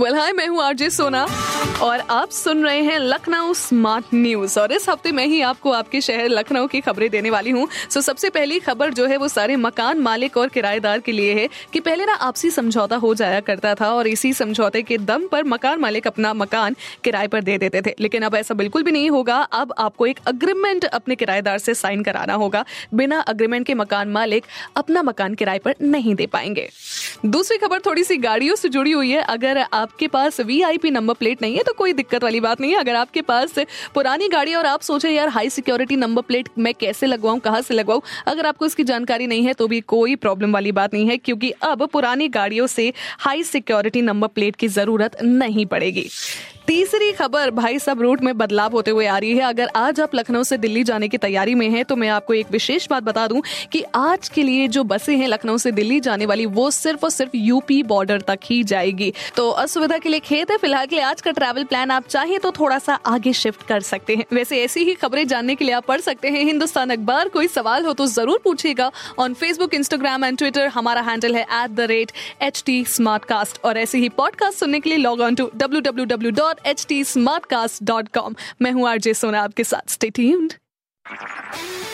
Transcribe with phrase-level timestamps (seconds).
[0.00, 1.24] well hi मैं हूँ RJ सोना
[1.82, 6.00] और आप सुन रहे हैं लखनऊ स्मार्ट न्यूज़ और इस हफ़्ते मैं ही आपको आपके
[6.00, 9.56] शहर लखनऊ की खबरें देने वाली हूँ। सो सबसे पहली खबर जो है वो सारे
[9.56, 13.74] मकान मालिक और किराएदार के लिए है कि पहले ना आपसी समझौता हो जाया करता
[13.74, 17.82] था और इसी समझौते के दम पर मकान मालिक अपना मकान किराए पर दे देते
[17.82, 21.74] थे। लेकिन अब ऐसा बिल्कुल भी नहीं होगा। अब आपको एक अग्रीमेंट अपने किराएदार से
[21.74, 26.68] साइन कराना होगा। बिना अग्रीमेंट के मकान मालिक अपना मकान किराए पर नहीं दे पाएँगे।
[27.26, 31.42] दूसरी खबर थोड़ी सी गाड़ियों से जुड़ी हुई है। अगर आपके पास वीआईपी नंबर प्लेट
[31.42, 33.54] नहीं है तो कोई दिक्कत वाली बात नहीं है। अगर आपके पास
[33.94, 37.74] पुरानी गाड़ी और आप सोचे, यार हाई सिक्योरिटी नंबर प्लेट मैं कैसे लगवाऊं, कहाँ से
[37.74, 38.00] लगवाऊं?
[38.26, 41.50] अगर आपको इसकी जानकारी नहीं है तो भी कोई प्रॉब्लम वाली बात नहीं है, क्योंकि
[41.62, 46.08] अब पुरानी गाड़ियों से हाई सिक्योरिटी नंबर प्लेट की ज़रूरत नहीं पड़ेगी।
[46.68, 50.14] तीसरी खबर, भाई सब रूट में बदलाव होते हुए आ रही है। अगर आज आप
[50.14, 53.26] लखनऊ से दिल्ली जाने की तैयारी में हैं तो मैं आपको एक विशेष बात बता
[53.26, 53.40] दूँ
[53.72, 57.10] कि आज के लिए जो बसें हैं लखनऊ से दिल्ली जाने वाली, वो सिर्फ़ और
[57.10, 61.04] सिर्फ़ यूपी बॉर्डर तक ही जाएगी। तो असुविधा के लिए खेत है, फ़िलहाल के लिए
[61.04, 64.62] आज का ट्रैवल प्लान आप चाहें तो थोड़ा सा आगे शिफ्ट कर सकते हैं। वैसे
[64.64, 67.92] ऐसी ही खबरें जानने के लिए आप पढ़ सकते हैं। हिंदुस्तान अखबार, कोई सवाल हो
[67.92, 72.62] तो ज़रूर पूछेगा on Facebook Instagram and Twitter हमारा हैंडल है at the rate H
[72.66, 72.84] T
[73.64, 76.84] और ऐसे ही पॉडकास्ट सुनने के लिए log on to W W W dot H
[76.88, 80.52] T smart cast dot com मैं हूँ आरजे सोना आपके साथ स्टे ट्यून्ड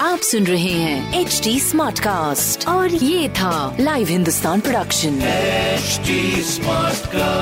[0.00, 6.00] आप सुन रहे हैं एच टी स्मार्ट कास्ट और ये था live Hindustan production H
[6.44, 7.33] smart Smartcast.